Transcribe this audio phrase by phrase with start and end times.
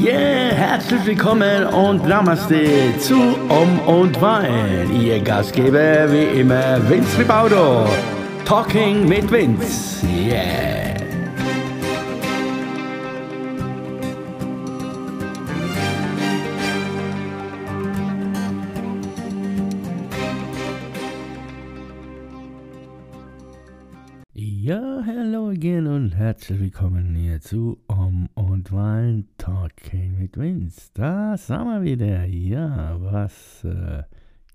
[0.00, 3.16] Yeah, herzlich willkommen und Namaste zu
[3.50, 4.90] Um und Wein.
[4.98, 7.86] Ihr Gastgeber wie immer Vince Ribaudo.
[8.46, 10.06] Talking mit Vince.
[10.06, 10.89] Yeah.
[26.30, 30.92] Herzlich willkommen hier zu Um und Wein Talking mit Vince.
[30.94, 32.24] Da sind wir wieder.
[32.24, 34.04] Ja, was äh,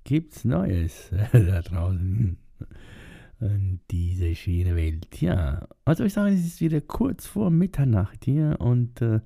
[0.06, 2.38] gibt's Neues da draußen
[3.42, 5.20] in dieser schönen Welt?
[5.20, 9.20] Ja, also ich sage, es ist wieder kurz vor Mitternacht hier und äh,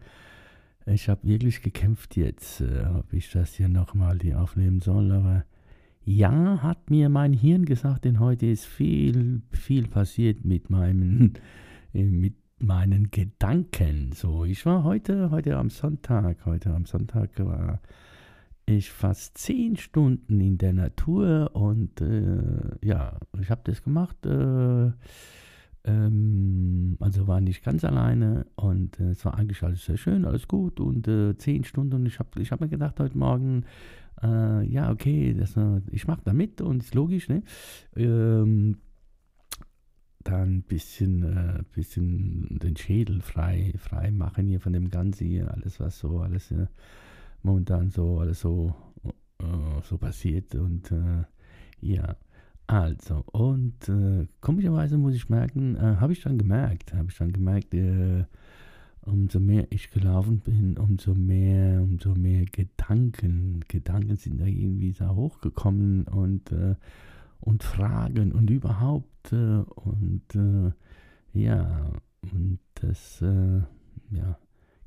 [0.88, 5.46] ich habe wirklich gekämpft jetzt, äh, ob ich das hier nochmal aufnehmen soll, aber
[6.04, 11.40] ja, hat mir mein Hirn gesagt, denn heute ist viel, viel passiert mit meinen, äh,
[11.94, 14.12] mit meinen Gedanken.
[14.14, 17.82] So, ich war heute, heute am Sonntag, heute am Sonntag war
[18.66, 24.26] ich fast zehn Stunden in der Natur und äh, ja, ich habe das gemacht.
[24.26, 24.92] Äh,
[25.86, 30.48] ähm, also war nicht ganz alleine und äh, es war eigentlich alles sehr schön, alles
[30.48, 33.64] gut und äh, zehn Stunden und ich habe ich hab mir gedacht heute Morgen,
[34.22, 37.44] äh, ja, okay, das, äh, ich mache da mit und ist logisch, ne?
[37.96, 38.78] Ähm,
[40.24, 45.52] dann ein bisschen, äh, bisschen den Schädel frei, frei machen hier von dem Ganzen hier,
[45.54, 46.68] alles was so, alles äh,
[47.44, 48.76] momentan so, alles so,
[49.40, 51.24] äh, so passiert und äh,
[51.82, 52.16] ja,
[52.68, 57.32] also und äh, komischerweise muss ich merken, äh, habe ich dann gemerkt, habe ich dann
[57.32, 57.74] gemerkt,
[59.02, 65.16] umso mehr ich gelaufen bin, umso mehr, umso mehr Gedanken, Gedanken sind da irgendwie da
[65.16, 66.54] hochgekommen und,
[67.40, 70.72] und Fragen und überhaupt äh, und äh,
[71.34, 71.92] ja,
[72.34, 73.62] und das, äh,
[74.12, 74.38] ja,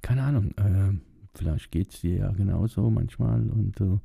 [0.01, 0.93] keine Ahnung, äh,
[1.35, 4.01] vielleicht geht es dir ja genauso manchmal und so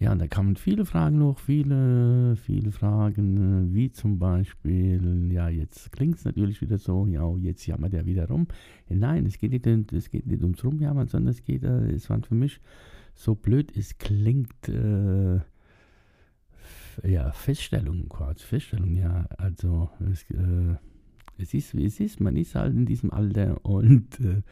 [0.00, 5.92] ja, da kamen viele Fragen noch, viele, viele Fragen, äh, wie zum Beispiel, ja, jetzt
[5.92, 8.46] klingt es natürlich wieder so, ja, jetzt jammert er wieder rum.
[8.88, 12.18] Nein, es geht nicht, es geht nicht ums Rumjammern, sondern es geht, äh, es war
[12.22, 12.62] für mich
[13.14, 15.40] so blöd, es klingt, äh,
[17.04, 20.76] ja, Feststellung quasi, Feststellung, ja, also es, äh,
[21.38, 24.42] es ist, wie es ist, man ist halt in diesem Alter und äh,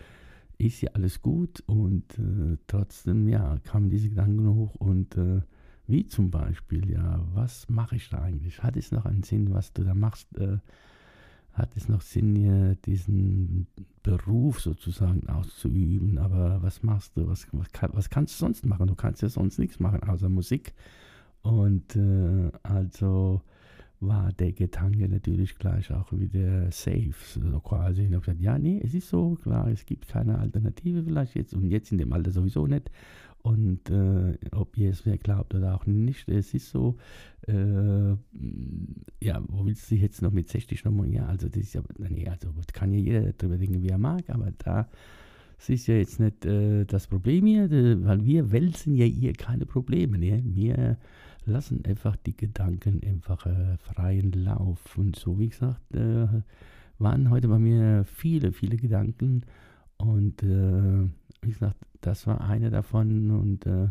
[0.59, 5.43] ist ja alles gut und äh, trotzdem, ja, kamen diese Gedanken hoch und äh,
[5.87, 8.63] wie zum Beispiel, ja, was mache ich da eigentlich?
[8.63, 10.37] Hat es noch einen Sinn, was du da machst?
[10.37, 10.59] Äh,
[11.55, 13.67] hat es noch Sinn, hier diesen
[14.03, 16.19] Beruf sozusagen auszuüben?
[16.19, 17.27] Aber was machst du?
[17.27, 18.87] Was, was, was kannst du sonst machen?
[18.87, 20.75] Du kannst ja sonst nichts machen, außer Musik.
[21.49, 23.41] Und äh, also
[24.01, 28.03] war der Gedanke natürlich gleich auch wieder safe, so quasi.
[28.03, 31.55] Ich habe gesagt, ja, nee, es ist so, klar, es gibt keine Alternative vielleicht jetzt
[31.55, 32.91] und jetzt in dem Alter sowieso nicht.
[33.41, 36.97] Und äh, ob ihr es mir glaubt oder auch nicht, es ist so,
[37.47, 38.11] äh,
[39.25, 42.29] ja, wo willst du jetzt noch mit 60 nochmal, ja, also das ist ja, nee,
[42.29, 44.89] also kann ja jeder darüber denken, wie er mag, aber da,
[45.59, 47.71] es ist ja jetzt nicht äh, das Problem hier,
[48.05, 50.43] weil wir wälzen ja hier keine Probleme, ne?
[50.45, 50.99] wir
[51.49, 54.97] lassen einfach die Gedanken einfach äh, freien Lauf.
[54.97, 56.27] Und so wie gesagt, äh,
[56.99, 59.43] waren heute bei mir viele, viele Gedanken.
[59.97, 61.09] Und äh,
[61.43, 63.31] wie gesagt, das war einer davon.
[63.31, 63.89] Und äh,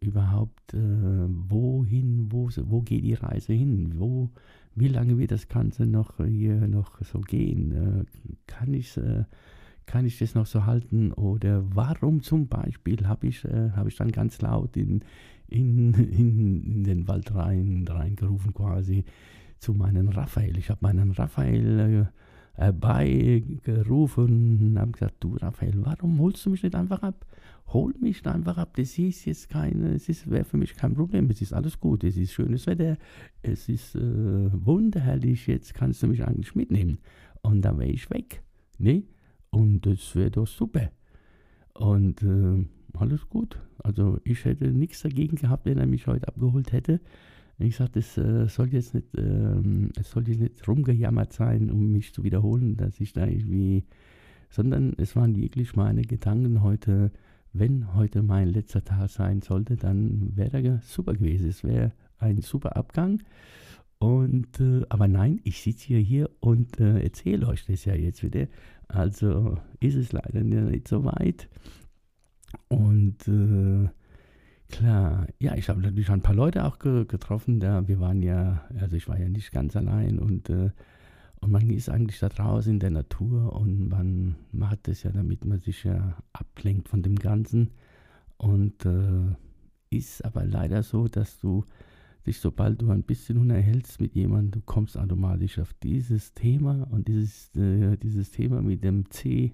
[0.00, 3.94] überhaupt, äh, wohin, wo, wo geht die Reise hin?
[3.98, 4.30] Wo,
[4.74, 7.72] wie lange wird das Ganze noch hier noch so gehen?
[7.72, 8.04] Äh,
[8.46, 8.98] kann ich
[9.86, 11.12] kann ich das noch so halten?
[11.12, 15.02] Oder warum zum Beispiel habe ich, äh, hab ich dann ganz laut in,
[15.52, 19.04] in, in, in den Wald rein, reingerufen quasi
[19.58, 20.56] zu meinem Raphael.
[20.58, 22.04] Ich habe meinen Raphael äh,
[22.54, 27.26] herbeigerufen und habe gesagt, du Raphael, warum holst du mich nicht einfach ab?
[27.68, 28.76] Hol mich einfach ab.
[28.76, 31.30] Das ist jetzt keine, es wäre für mich kein Problem.
[31.30, 32.04] Es ist alles gut.
[32.04, 32.98] Es ist schönes Wetter.
[33.42, 35.46] Es ist äh, wunderherrlich.
[35.46, 36.98] Jetzt kannst du mich eigentlich mitnehmen.
[37.40, 38.42] Und dann wäre ich weg.
[38.78, 39.04] Ne?
[39.50, 40.90] Und das wäre doch super.
[41.74, 43.58] Und äh, alles gut.
[43.78, 47.00] Also ich hätte nichts dagegen gehabt, wenn er mich heute abgeholt hätte.
[47.58, 49.54] Ich sagte, es äh, soll jetzt nicht, äh,
[49.98, 53.84] es soll jetzt nicht rumgejammert sein, um mich zu wiederholen, dass ich da irgendwie,
[54.50, 57.12] sondern es waren wirklich meine Gedanken heute,
[57.52, 61.48] wenn heute mein letzter Tag sein sollte, dann wäre er super gewesen.
[61.48, 63.22] Es wäre ein super Abgang.
[63.98, 68.24] Und, äh, aber nein, ich sitze hier, hier und äh, erzähle euch das ja jetzt
[68.24, 68.48] wieder.
[68.88, 71.48] Also ist es leider nicht so weit.
[72.68, 73.88] Und äh,
[74.70, 77.60] klar, ja, ich habe natürlich ein paar Leute auch ge getroffen.
[77.60, 80.70] Da wir waren ja, also ich war ja nicht ganz allein und äh,
[81.40, 85.44] Und man ist eigentlich da draußen in der Natur und man macht das ja, damit
[85.44, 87.70] man sich ja ablenkt von dem Ganzen.
[88.38, 89.34] Und äh,
[89.90, 91.64] ist aber leider so, dass du
[92.26, 97.08] dich, sobald du ein bisschen unterhältst mit jemandem, du kommst automatisch auf dieses Thema und
[97.08, 99.52] dieses, äh, dieses Thema mit dem C,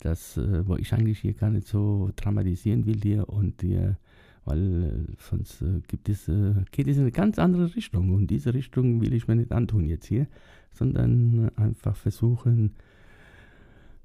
[0.00, 3.96] das, äh, wo ich eigentlich hier gar nicht so dramatisieren will dir und dir,
[4.44, 6.30] weil äh, sonst äh, gibt es,
[6.70, 8.12] geht es in eine ganz andere Richtung.
[8.12, 10.26] Und diese Richtung will ich mir nicht antun jetzt hier,
[10.72, 12.72] sondern einfach versuchen,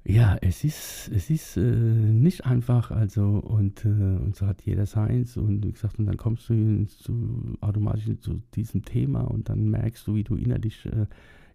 [0.08, 4.86] ja, es ist, es ist äh, nicht einfach, also und, äh, und so hat jeder
[4.86, 5.36] seins.
[5.36, 10.06] Und wie gesagt, und dann kommst du zu, automatisch zu diesem Thema und dann merkst
[10.06, 11.06] du, wie du innerlich, äh,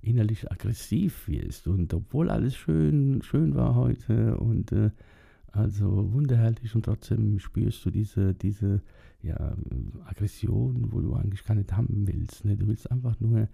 [0.01, 4.89] innerlich aggressiv wirst und obwohl alles schön, schön war heute und äh,
[5.51, 8.81] also wunderherrlich und trotzdem spürst du diese, diese
[9.21, 9.55] ja,
[10.05, 12.45] Aggression, wo du eigentlich gar nicht haben willst.
[12.45, 12.55] Ne?
[12.55, 13.49] Du willst einfach nur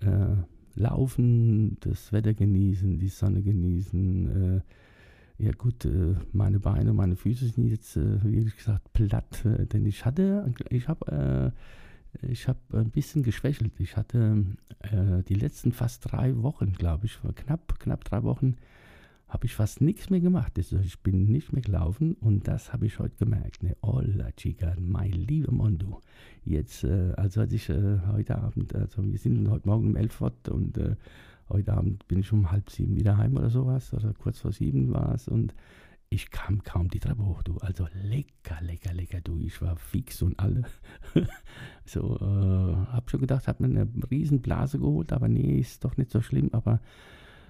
[0.00, 0.36] äh,
[0.74, 4.56] laufen, das Wetter genießen, die Sonne genießen.
[4.56, 4.60] Äh,
[5.38, 9.86] ja gut, äh, meine Beine, meine Füße sind jetzt, äh, wie gesagt, platt, äh, denn
[9.86, 11.52] ich hatte, ich habe
[12.22, 13.72] ich habe ein bisschen geschwächelt.
[13.78, 14.44] Ich hatte
[14.80, 18.56] äh, die letzten fast drei Wochen, glaube ich, knapp, knapp drei Wochen,
[19.28, 20.52] habe ich fast nichts mehr gemacht.
[20.56, 23.62] Also ich bin nicht mehr gelaufen und das habe ich heute gemerkt.
[23.62, 23.76] Ne?
[23.82, 26.00] Hola chica, mein lieber Mondo.
[26.44, 30.12] Jetzt, äh, also als ich äh, heute Abend, also wir sind heute Morgen um elf
[30.12, 30.94] fort und äh,
[31.48, 34.92] heute Abend bin ich um halb sieben wieder heim oder sowas, oder kurz vor sieben
[34.92, 35.54] war es und
[36.08, 37.56] ich kam kaum die Treppe hoch, du.
[37.58, 39.38] Also lecker, lecker, lecker, du.
[39.40, 40.64] Ich war fix und alle.
[41.84, 45.96] so, äh, hab schon gedacht, hab mir eine riesen Blase geholt, aber nee, ist doch
[45.96, 46.80] nicht so schlimm, aber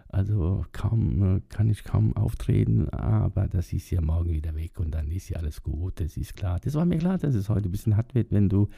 [0.08, 4.92] also kaum, äh, kann ich kaum auftreten, aber das ist ja morgen wieder weg und
[4.92, 6.58] dann ist ja alles gut, das ist klar.
[6.60, 8.68] Das war mir klar, dass es heute ein bisschen hart wird, wenn du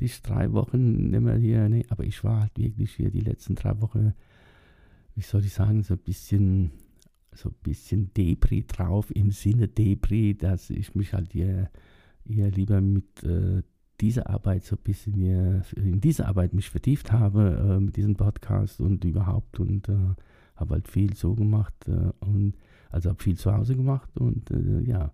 [0.00, 3.54] dich drei Wochen nicht mehr hier, nee, aber ich war halt wirklich hier die letzten
[3.54, 4.14] drei Wochen,
[5.14, 6.72] wie soll ich sagen, so ein bisschen,
[7.34, 11.70] so ein bisschen Debris drauf, im Sinne Debris, dass ich mich halt hier,
[12.26, 13.62] hier lieber mit äh,
[14.00, 18.16] dieser Arbeit so ein bisschen hier, in diese Arbeit mich vertieft habe, äh, mit diesem
[18.16, 20.14] Podcast und überhaupt und äh,
[20.56, 22.54] habe halt viel so gemacht äh, und
[22.90, 25.12] also habe viel zu Hause gemacht und äh, ja.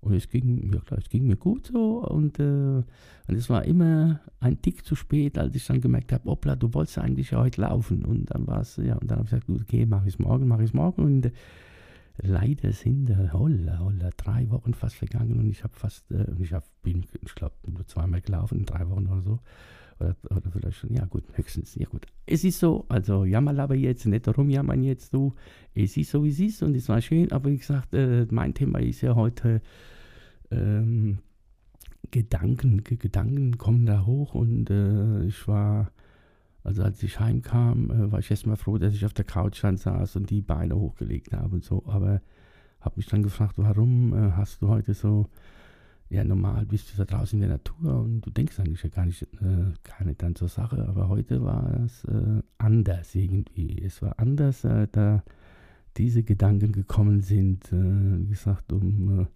[0.00, 2.84] Und es ging, ja klar, es ging mir gut so und, äh, und
[3.28, 6.98] es war immer ein Tick zu spät, als ich dann gemerkt habe, hoppla, du wolltest
[6.98, 8.04] eigentlich heute laufen.
[8.04, 10.46] Und dann war es, ja, und dann habe ich gesagt, okay, mache ich es morgen,
[10.46, 11.02] mache ich es morgen.
[11.02, 11.32] Und äh,
[12.22, 16.52] leider sind äh, holla, holla, drei Wochen fast vergangen und ich habe fast, äh, ich
[16.52, 19.38] hab, bin, ich glaube, nur zweimal gelaufen, drei Wochen oder so.
[19.98, 22.06] Oder, oder vielleicht schon, ja gut, höchstens, ja gut.
[22.26, 25.34] Es ist so, also jammer aber jetzt, nicht darum jammern jetzt du.
[25.74, 28.52] Es ist so, wie es ist und es war schön, aber wie gesagt, äh, mein
[28.52, 29.62] Thema ist ja heute
[30.50, 31.18] ähm,
[32.10, 35.90] Gedanken, Gedanken kommen da hoch und äh, ich war,
[36.62, 39.76] also als ich heimkam, äh, war ich erstmal froh, dass ich auf der Couch dann
[39.76, 42.20] saß und die Beine hochgelegt habe und so, aber
[42.80, 45.28] habe mich dann gefragt, warum äh, hast du heute so
[46.08, 49.06] ja, normal bist du da draußen in der Natur und du denkst eigentlich ja gar
[49.06, 53.82] nicht, äh, gar nicht an zur Sache, aber heute war es äh, anders irgendwie.
[53.82, 55.24] Es war anders, äh, da
[55.96, 59.26] diese Gedanken gekommen sind, äh, wie gesagt, um,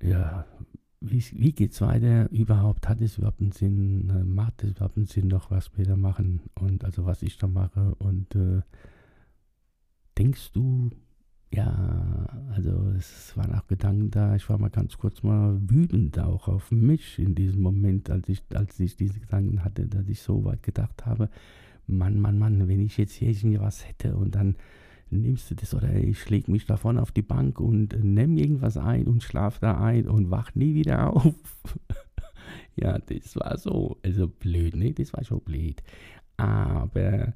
[0.00, 0.46] äh, ja,
[1.00, 2.88] wie, wie geht es weiter überhaupt?
[2.88, 4.10] Hat es überhaupt einen Sinn?
[4.10, 6.42] Äh, macht es überhaupt einen Sinn, noch was wir da machen?
[6.54, 7.96] Und also was ich da mache?
[7.96, 8.36] Und
[10.16, 10.90] denkst du,
[11.52, 14.34] ja, also es waren auch Gedanken da.
[14.34, 18.42] Ich war mal ganz kurz mal wütend auch auf mich in diesem Moment, als ich,
[18.54, 21.28] als ich diese Gedanken hatte, dass ich so weit gedacht habe,
[21.86, 24.56] Mann, Mann, Mann, wenn ich jetzt hier was hätte und dann
[25.10, 29.06] nimmst du das oder ich schläge mich davon auf die Bank und nimm irgendwas ein
[29.06, 31.34] und schlaf da ein und wach nie wieder auf.
[32.76, 34.94] ja, das war so, also blöd, ne?
[34.94, 35.82] Das war schon blöd.
[36.38, 37.34] Aber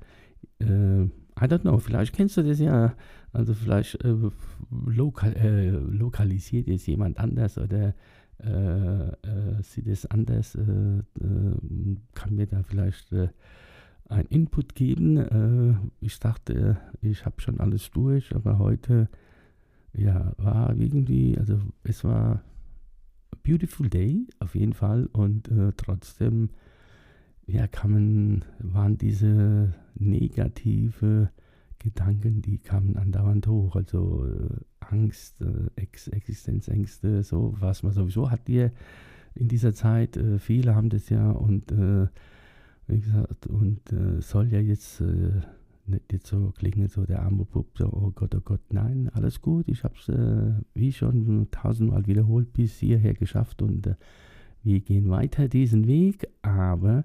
[0.58, 1.06] äh,
[1.38, 2.94] I don't know, vielleicht kennst du das ja,
[3.32, 4.14] also vielleicht äh,
[4.86, 7.94] lokal, äh, lokalisiert es jemand anders oder
[8.42, 11.02] äh, äh sieht es anders, äh, äh,
[12.14, 13.14] kann mir da vielleicht
[14.08, 15.90] einen Input geben.
[16.00, 19.08] ich dachte, ich habe schon alles durch, aber heute
[19.92, 22.40] ja, war irgendwie, also es war
[23.32, 26.50] a beautiful day auf jeden Fall und trotzdem
[27.46, 31.30] ja, kamen, waren diese negative
[31.78, 33.76] Gedanken, die kamen andauernd hoch.
[33.76, 38.72] Also äh, Angst, äh, Ex Existenzängste, so was man sowieso hat hier
[39.34, 40.16] in dieser Zeit.
[40.16, 42.08] Äh, viele haben das ja und äh,
[42.88, 45.40] wie gesagt, und äh, soll ja jetzt äh,
[45.86, 49.40] nicht jetzt so klingen, so der arme Bub, so, oh Gott, oh Gott, nein, alles
[49.40, 49.68] gut.
[49.68, 50.10] Ich habe es,
[50.74, 53.94] wie schon tausendmal wiederholt, bis hierher geschafft und
[54.64, 57.04] wir gehen weiter diesen Weg, aber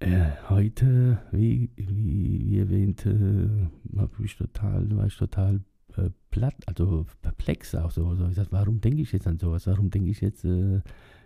[0.00, 3.48] Äh, heute, wie, wie, wie erwähnt, äh,
[3.84, 5.60] war ich total, war ich total
[5.98, 8.14] äh, platt, also perplex auch so.
[8.14, 8.26] so.
[8.28, 9.66] Ich sag, warum denke ich jetzt an sowas?
[9.66, 10.80] Warum denke ich jetzt, äh,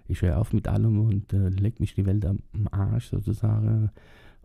[0.09, 2.41] ich höre auf mit allem und äh, leck mich die Welt am,
[2.73, 3.93] Arsch sozusagen,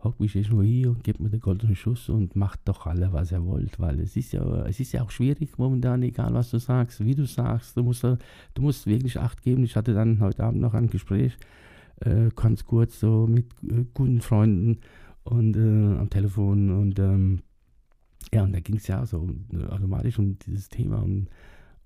[0.04, 3.12] hock mich jetzt nur hier und gebe mir den goldenen Schuss und macht doch alle,
[3.12, 6.50] was ihr wollt, weil es ist ja, es ist ja auch schwierig momentan, egal was
[6.50, 9.64] du sagst, wie du sagst, du musst, du musst wirklich Acht geben.
[9.64, 11.36] Ich hatte dann heute Abend noch ein Gespräch,
[12.00, 14.78] äh, ganz kurz so mit äh, guten Freunden
[15.24, 17.40] und äh, am Telefon und ähm,
[18.32, 19.28] ja, und da ging es ja so
[19.70, 21.28] automatisch um dieses Thema und,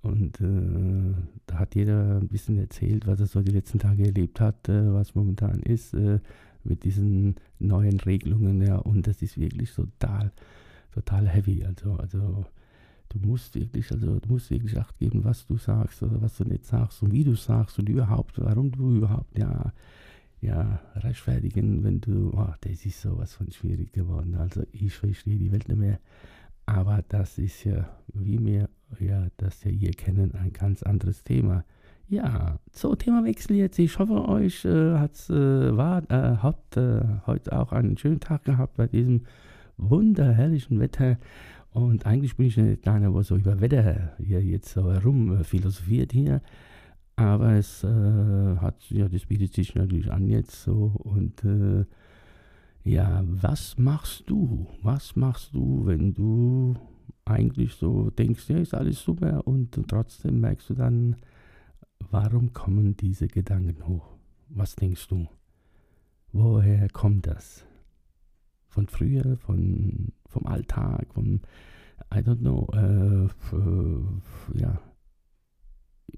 [0.03, 1.15] und äh,
[1.47, 4.93] da hat jeder ein bisschen erzählt, was er so die letzten Tage erlebt hat, äh,
[4.93, 6.21] was momentan ist äh,
[6.65, 10.33] mit diesen neuen Regelungen, ja, und das ist wirklich total,
[10.93, 11.65] total heavy.
[11.65, 12.45] Also, also
[13.11, 16.45] du musst wirklich, also du musst wirklich Acht geben, was du sagst oder was du
[16.45, 19.73] nicht sagst und wie du sagst und überhaupt, warum du überhaupt, ja,
[20.45, 24.35] ja, rechtfertigen, wenn du, oh, das ist sowas von schwierig geworden.
[24.35, 25.99] Also ich verstehe die Welt nicht mehr.
[26.67, 31.65] Aber das ist ja, wie wir ja das ja hier kennen, ein ganz anderes Thema.
[32.09, 33.79] Ja, so Themawechsel jetzt.
[33.79, 38.45] Ich hoffe, euch äh, hat's, äh, war, äh, habt äh, heute auch einen schönen Tag
[38.45, 39.23] gehabt bei diesem
[39.79, 41.19] wunderherrlichen Wetter.
[41.73, 46.13] Und eigentlich bin ich nicht einer, der so über Wetter hier jetzt so herum philosophiert
[46.13, 46.41] hier.
[47.17, 50.93] Aber es äh, hat, ja, das bietet sich natürlich an jetzt so.
[50.99, 51.85] Und äh,
[52.83, 54.67] ja, was machst du?
[54.83, 56.75] Was machst du, wenn du
[57.25, 61.17] eigentlich so denkst, ja, ist alles super und trotzdem merkst du dann,
[62.11, 64.17] warum kommen diese Gedanken hoch?
[64.49, 65.27] Was denkst du?
[66.33, 67.65] Woher kommt das?
[68.69, 71.41] Von früher, von, vom Alltag, von,
[72.13, 73.29] I don't know, äh,
[74.59, 74.81] ja,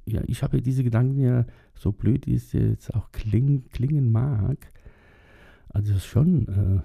[0.04, 4.72] ja, ich habe diese Gedanken ja, so blöd wie es jetzt auch kling, klingen mag,
[5.68, 6.80] also schon äh,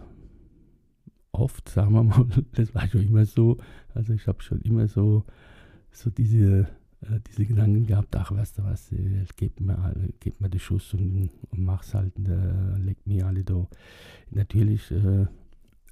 [1.32, 3.58] oft, sagen wir mal, das war schon immer so,
[3.94, 5.24] also ich habe schon immer so,
[5.92, 6.68] so diese,
[7.02, 10.94] äh, diese Gedanken gehabt, ach weißt du was, äh, gib mir, gib mir den Schuss
[10.94, 13.68] und, und mach's halt, äh, leg mir alle da.
[14.30, 15.26] Natürlich äh,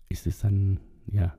[0.09, 1.37] ist es dann, ja,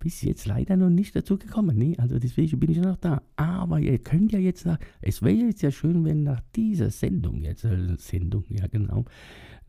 [0.00, 1.76] bis jetzt leider noch nicht dazu gekommen.
[1.76, 3.22] Nee, also deswegen bin ich noch da.
[3.36, 7.42] Aber ihr könnt ja jetzt nach, es wäre jetzt ja schön, wenn nach dieser Sendung,
[7.42, 9.04] jetzt äh, Sendung, ja genau,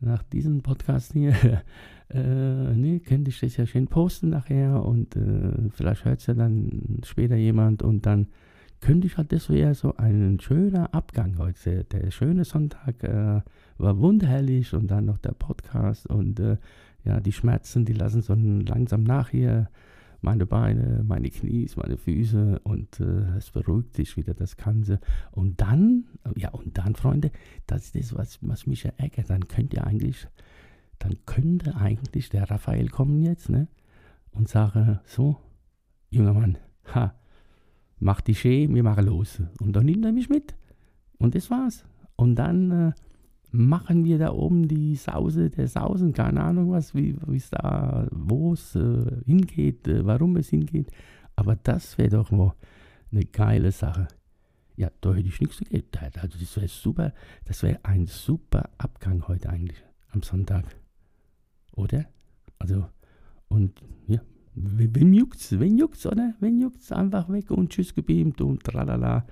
[0.00, 1.34] nach diesem Podcast hier,
[2.08, 6.34] äh, nee, könnte ich das ja schön posten nachher und äh, vielleicht hört es ja
[6.34, 8.26] dann später jemand und dann
[8.80, 11.84] könnte ich halt, das wäre so ein schöner Abgang heute.
[11.84, 13.42] Der, der schöne Sonntag äh,
[13.78, 16.56] war wunderherrlich und dann noch der Podcast und äh,
[17.04, 19.68] ja, die Schmerzen, die lassen so langsam nach hier
[20.22, 25.00] meine Beine, meine Knie, meine Füße und äh, es beruhigt sich wieder das Ganze.
[25.32, 26.04] Und dann,
[26.36, 27.30] ja, und dann, Freunde,
[27.66, 29.30] das ist das, was, was mich ärgert.
[29.30, 30.28] Dann könnt ihr eigentlich,
[30.98, 33.68] dann könnte eigentlich der Raphael kommen jetzt, ne?
[34.30, 35.36] Und sagen, so,
[36.10, 36.56] junger Mann,
[36.94, 37.14] ha,
[37.98, 39.42] mach die Schee, wir machen los.
[39.60, 40.54] Und dann nimmt er mich mit.
[41.18, 41.84] Und das war's.
[42.16, 42.92] Und dann äh,
[43.52, 48.54] machen wir da oben die Sause der Sausen, keine Ahnung was, wie es da, wo
[48.54, 50.90] es äh, hingeht, äh, warum es hingeht.
[51.36, 52.54] Aber das wäre doch mal
[53.10, 54.08] eine geile Sache.
[54.76, 55.86] Ja, da hätte ich nichts dagegen.
[56.18, 57.12] Also das wäre super,
[57.44, 60.64] das wäre ein super Abgang heute eigentlich, am Sonntag.
[61.76, 62.06] Oder?
[62.58, 62.86] Also,
[63.48, 64.20] und ja,
[64.54, 65.58] wen juckt's?
[65.58, 66.34] Wen juckt's, oder?
[66.40, 66.90] Wen juckt's?
[66.90, 69.26] Einfach weg und tschüss gebeamt und tralala.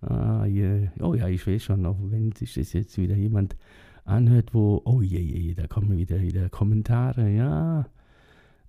[0.00, 0.92] Ah, yeah.
[1.00, 3.56] Oh ja, ich weiß schon, auch wenn sich das jetzt wieder jemand
[4.04, 7.86] anhört, wo, oh je, je, da kommen wieder, wieder Kommentare, ja,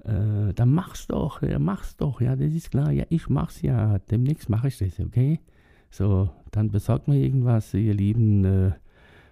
[0.03, 3.99] äh, dann mach's doch, ja, mach's doch, ja, das ist klar, ja, ich mach's ja,
[3.99, 5.39] demnächst mache ich das, okay?
[5.89, 8.71] So, dann besorgt mir irgendwas, ihr Lieben, äh,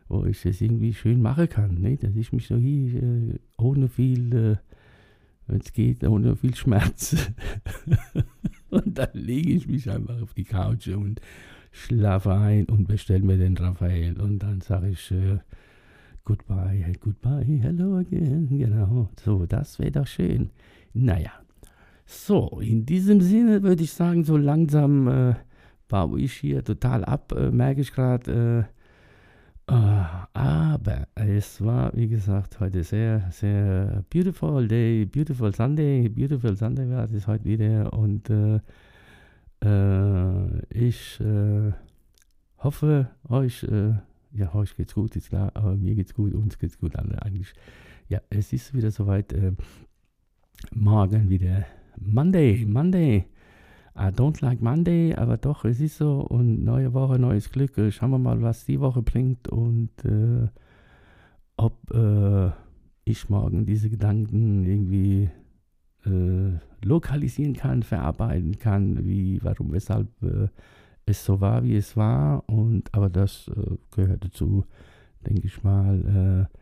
[0.08, 1.98] wo ich das irgendwie schön machen kann, ne?
[1.98, 4.56] dass ich mich so hier äh, ohne viel, äh,
[5.48, 7.16] wenn es geht, ohne viel Schmerz.
[8.70, 11.20] und dann lege ich mich einfach auf die Couch und
[11.75, 14.20] schlafe ein und bestelle mir den Raphael.
[14.20, 15.39] Und dann sage ich äh,
[16.24, 18.48] Goodbye, goodbye, hello again.
[18.50, 20.50] Genau, so, das wäre doch schön.
[20.94, 21.32] Naja,
[22.08, 25.36] so, in diesem Sinne würde ich sagen, so langsam äh,
[25.88, 28.65] baue ich hier total ab, äh, merke ich gerade.
[29.67, 36.55] Äh, ah, aber es war, wie gesagt, heute sehr, sehr beautiful day, beautiful Sunday, beautiful
[36.55, 38.32] Sunday war es heute wieder und
[39.63, 41.71] äh, ich äh,
[42.57, 43.93] hoffe, euch, äh,
[44.33, 47.53] ja, euch geht's gut, ist klar, aber mir geht's gut, uns geht's gut, alle eigentlich.
[48.07, 49.33] Ja, es ist wieder soweit.
[49.33, 49.53] Äh,
[50.74, 51.65] morgen wieder
[51.97, 53.25] Monday, Monday.
[53.97, 56.19] I don't like Monday, aber doch, es ist so.
[56.19, 57.77] Und neue Woche, neues Glück.
[57.77, 60.47] Äh, schauen wir mal, was die Woche bringt und äh,
[61.57, 61.79] ob
[63.05, 65.29] ich morgen diese Gedanken irgendwie
[66.05, 70.47] äh, lokalisieren kann, verarbeiten kann, wie, warum, weshalb äh,
[71.05, 72.47] es so war, wie es war.
[72.47, 74.65] Und aber das äh, gehört dazu,
[75.25, 76.57] denke ich mal, äh,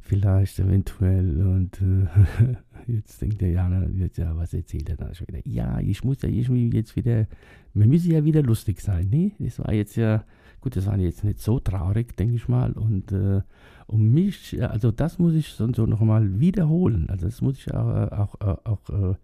[0.00, 1.40] vielleicht eventuell.
[1.42, 2.06] Und äh,
[2.92, 5.40] jetzt denkt der Jana, jetzt, ja, was erzählt er dann schon wieder?
[5.44, 7.26] Ja, ich muss ja irgendwie jetzt wieder,
[7.74, 9.32] wir müssen ja wieder lustig sein, ne?
[9.38, 10.24] Das war jetzt ja,
[10.60, 12.72] gut, das war jetzt nicht so traurig, denke ich mal.
[12.72, 13.42] Und äh,
[13.92, 17.06] um mich, also das muss ich so, so nochmal wiederholen.
[17.10, 19.14] Also das muss ich auch, auch, auch, auch äh,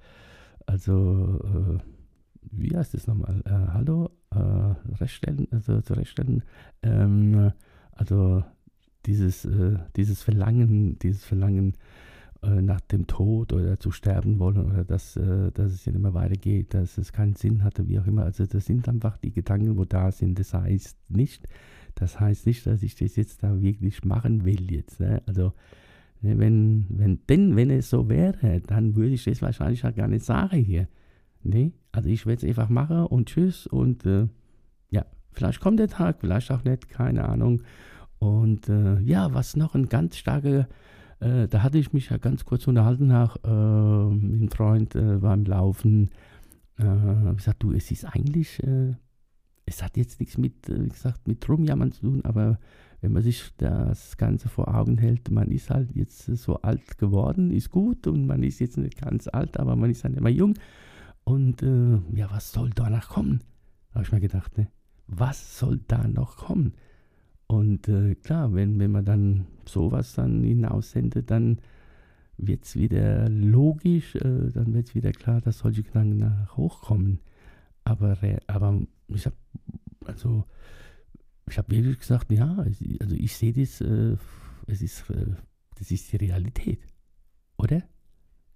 [0.67, 1.79] also, äh,
[2.51, 3.43] wie heißt das nochmal?
[3.47, 4.11] Äh, hallo?
[4.31, 6.43] Äh, rechtstellen, also zurechtstellen.
[6.83, 7.53] Ähm,
[7.93, 8.45] also
[9.07, 11.75] dieses, äh, dieses Verlangen, dieses Verlangen
[12.43, 16.03] äh, nach dem Tod oder zu sterben wollen oder dass, äh, dass es ja nicht
[16.03, 18.25] mehr weitergeht, dass es keinen Sinn hatte, wie auch immer.
[18.25, 20.39] Also das sind einfach die Gedanken, wo da sind.
[20.39, 21.49] Das heißt nicht,
[21.99, 25.01] das heißt nicht, dass ich das jetzt da wirklich machen will jetzt.
[25.01, 25.21] Ne?
[25.27, 25.53] Also
[26.21, 30.07] ne, wenn, wenn, denn wenn es so wäre, dann würde ich das wahrscheinlich auch gar
[30.07, 30.87] nicht sagen hier.
[31.43, 31.73] Ne?
[31.91, 34.29] Also ich werde es einfach machen und tschüss und äh,
[34.91, 37.63] ja, vielleicht kommt der Tag, vielleicht auch nicht, keine Ahnung.
[38.21, 40.69] Und äh, ja, was noch ein ganz starker,
[41.19, 45.17] äh, da hatte ich mich ja ganz kurz unterhalten nach, äh, mit einem Freund äh,
[45.17, 46.11] beim Laufen.
[46.79, 48.95] Äh, ich gesagt, du, es ist eigentlich, äh,
[49.69, 52.59] es hat jetzt nichts mit, äh, wie gesagt, mit Rumjammern zu tun, aber
[53.01, 57.53] wenn man sich das Ganze vor Augen hält, man ist halt jetzt so alt geworden,
[57.53, 60.55] ist gut und man ist jetzt nicht ganz alt, aber man ist halt immer jung.
[61.23, 63.45] Und ja, was soll da noch kommen?
[63.95, 64.69] Habe ich mir gedacht, ne?
[65.09, 66.75] was soll da noch kommen?
[67.47, 71.59] Und äh, klar, wenn, wenn man dann sowas dann hinaussendet, dann
[72.37, 77.21] wird es wieder logisch, äh, dann wird es wieder klar, dass solche Gedanken nach hochkommen.
[77.85, 79.37] Aber, aber ich habe
[80.05, 80.45] also
[81.49, 84.17] ich habe wirklich gesagt, ja, also ich sehe das, äh,
[84.67, 85.35] es ist, äh,
[85.77, 86.81] das ist die Realität,
[87.57, 87.83] oder?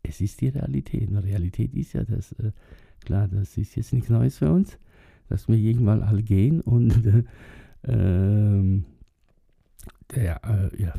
[0.03, 1.09] Es ist die Realität.
[1.09, 2.53] Und Realität ist ja das, äh,
[3.01, 4.79] klar, das ist jetzt nichts Neues für uns,
[5.29, 7.25] dass wir irgendwann alle gehen und äh,
[7.85, 8.85] ähm,
[10.15, 10.95] der, äh, ja,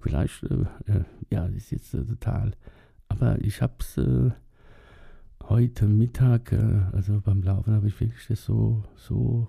[0.00, 0.64] vielleicht, äh,
[1.30, 2.52] ja, das ist jetzt total.
[3.08, 4.00] Aber ich habe es
[5.44, 9.48] heute Mittag, äh, also beim Laufen, habe ich wirklich das so, so,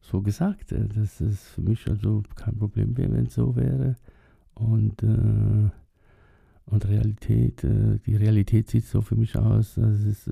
[0.00, 3.96] so gesagt, dass es für mich also kein Problem wäre, wenn es so wäre.
[4.54, 10.28] Und, und Realität, die Realität sieht so für mich aus, dass es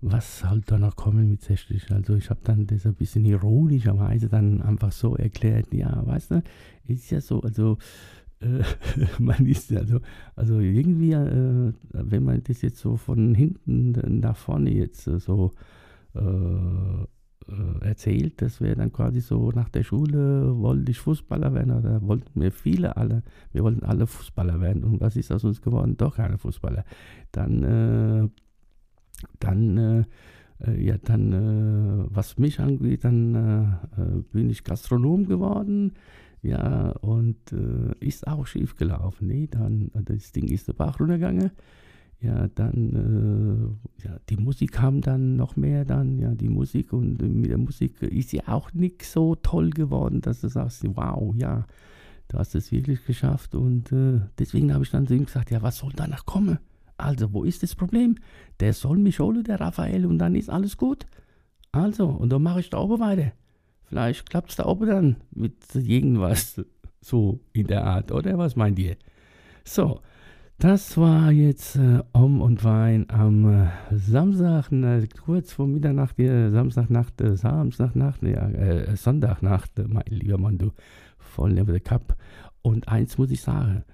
[0.00, 1.90] was halt da noch kommen mit 60.
[1.90, 6.42] Also ich habe dann das ein bisschen ironischerweise dann einfach so erklärt, ja, weißt du,
[6.86, 7.78] ist ja so, also
[8.40, 8.62] äh,
[9.18, 10.00] man ist also,
[10.36, 15.52] also irgendwie, äh, wenn man das jetzt so von hinten nach vorne jetzt so
[16.14, 17.06] äh, äh,
[17.80, 22.40] erzählt, das wäre dann quasi so nach der Schule wollte ich Fußballer werden oder wollten
[22.40, 23.22] wir viele alle,
[23.52, 25.96] wir wollten alle Fußballer werden und was ist aus uns geworden?
[25.96, 26.84] Doch keine Fußballer.
[27.32, 28.28] Dann äh,
[29.38, 30.04] dann, äh,
[30.66, 35.92] äh, ja, dann, äh, was mich angeht, dann äh, äh, bin ich Gastronom geworden.
[36.42, 37.36] Ja, und
[38.00, 39.26] ist auch schief gelaufen.
[39.26, 41.50] Nee, dann, das Ding ist der Bach runtergegangen.
[42.20, 47.50] Ja, dann, ja, die Musik kam dann noch mehr dann, ja, die Musik und mit
[47.50, 51.64] der Musik ist ja auch nicht so toll geworden, dass du sagst, wow, ja,
[52.26, 53.90] du hast es wirklich geschafft und
[54.38, 56.58] deswegen habe ich dann zu ihm gesagt, ja, was soll danach kommen?
[56.96, 58.16] Also, wo ist das Problem?
[58.58, 61.06] Der soll mich holen, der Raphael, und dann ist alles gut.
[61.70, 63.30] Also, und dann mache ich da oben weiter.
[63.88, 66.62] Vielleicht klappt es da oben dann mit irgendwas
[67.00, 68.36] so in der Art, oder?
[68.38, 68.96] Was meint ihr?
[69.64, 70.00] So,
[70.58, 76.50] das war jetzt äh, Om und Wein am äh, Samstag, äh, kurz vor Mitternacht, äh,
[76.50, 80.72] Samstagnacht, äh, Samstagnacht, äh, Sonntagnacht, mein lieber Mann, du,
[81.16, 82.16] voll never the cup.
[82.60, 83.84] Und eins muss ich sagen,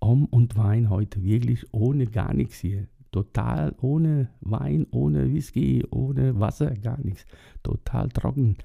[0.00, 2.88] Om und Wein heute wirklich ohne gar nichts hier.
[3.12, 7.24] Total ohne Wein, ohne Whisky, ohne Wasser, gar nichts.
[7.62, 8.56] Total trocken.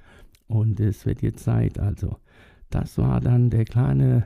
[0.48, 1.80] Und es wird jetzt Zeit.
[1.80, 2.18] Also,
[2.70, 4.26] das war dann der kleine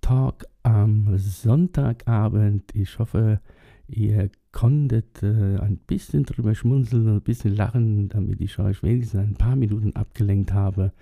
[0.00, 2.74] Talk am Sonntagabend.
[2.74, 3.40] Ich hoffe,
[3.88, 9.20] ihr konntet äh, ein bisschen drüber schmunzeln und ein bisschen lachen, damit ich euch wenigstens
[9.20, 10.92] ein paar Minuten abgelenkt habe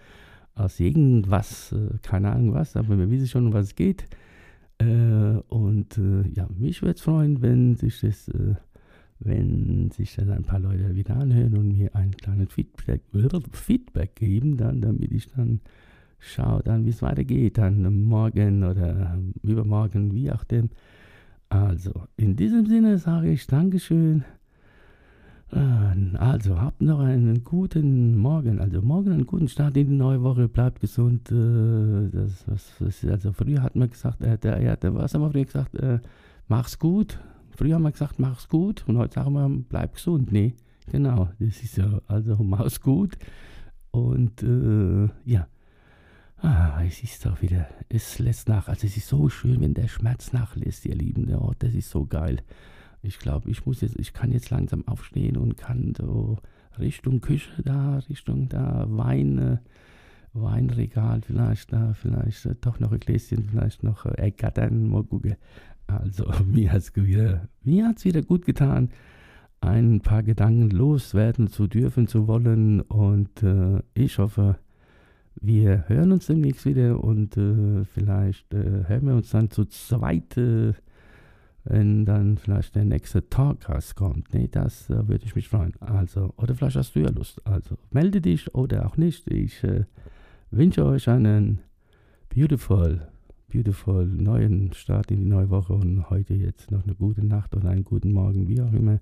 [0.55, 4.07] aus irgendwas, äh, keine Ahnung was, aber wir wissen schon, um was es geht.
[4.79, 8.55] Äh, und äh, ja, mich würde es freuen, wenn sich das, äh,
[9.20, 13.02] wenn sich das ein paar Leute wieder anhören und mir ein kleines Feedback,
[13.52, 15.61] Feedback geben, dann, damit ich dann
[16.18, 20.70] schaue, dann wie es weitergeht, dann morgen oder übermorgen, wie auch dem.
[21.48, 24.24] Also, in diesem Sinne sage ich Dankeschön
[25.52, 28.61] Äh, also, habt noch einen guten Morgen.
[28.61, 30.48] Also, morgen einen guten Start in die neue Woche.
[30.48, 31.31] Bleibt gesund.
[31.31, 35.31] Äh, das, was, also, früher hat man gesagt, äh, der, ja, der, was haben wir
[35.31, 35.74] früher gesagt?
[35.76, 36.00] Äh,
[36.48, 37.20] mach's gut.
[37.57, 38.85] Früher haben wir gesagt, mach's gut.
[38.87, 40.31] Und heute sagen wir, bleib gesund.
[40.31, 40.55] Nee,
[40.90, 41.31] genau.
[41.38, 42.01] Das ist so.
[42.07, 43.16] Also, mach's gut.
[43.90, 45.49] Und, äh, ja.
[46.38, 48.69] Ah, es ist auch wieder, es lässt nach.
[48.69, 51.35] Also es ist so schön, wenn der Schmerz nachlässt, ihr Lieben.
[51.35, 52.42] Oh, das ist so geil.
[53.01, 56.38] Ich glaube, ich muss jetzt, ich kann jetzt langsam aufstehen und kann so
[56.79, 59.57] Richtung Küche da, Richtung da, Wein, äh,
[60.35, 65.37] Weinregal vielleicht da, vielleicht äh, doch noch ein Gläschen, vielleicht noch äh, ergattern, mal gucken.
[65.87, 68.90] Also mir hat es wieder, mir hat's wieder gut getan,
[69.61, 74.59] ein paar Gedanken loswerden zu dürfen, zu wollen und äh, ich hoffe,
[75.40, 80.37] wir hören uns demnächst wieder und äh, vielleicht äh, hören wir uns dann zu zweit,
[80.37, 80.72] äh,
[81.64, 84.33] wenn dann vielleicht der nächste Talkcast kommt.
[84.33, 85.75] Nee, das äh, würde ich mich freuen.
[85.81, 87.44] Also, oder vielleicht hast du ja Lust.
[87.44, 89.31] Also, melde dich oder auch nicht.
[89.31, 89.85] Ich äh,
[90.51, 91.61] wünsche euch einen
[92.29, 93.09] beautiful,
[93.48, 97.70] beautiful neuen Start in die neue Woche und heute jetzt noch eine gute Nacht oder
[97.70, 99.00] einen guten Morgen, wie auch immer.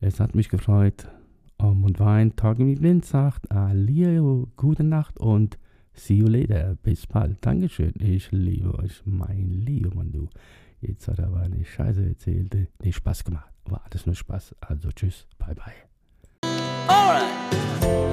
[0.00, 1.08] Es hat mich gefreut.
[1.58, 5.58] Om und Wein, Tage mit Wind sagt, Alio, gute Nacht und
[5.92, 6.76] see you later.
[6.82, 7.36] Bis bald.
[7.42, 7.92] Dankeschön.
[7.98, 10.28] Ich liebe euch, mein Lieber Mann, du.
[10.80, 12.56] Jetzt hat er aber eine Scheiße erzählt.
[12.82, 13.52] Nee, Spaß gemacht.
[13.66, 14.56] War alles nur Spaß.
[14.60, 15.26] Also tschüss.
[15.38, 15.74] Bye, bye.
[16.88, 18.09] Alright.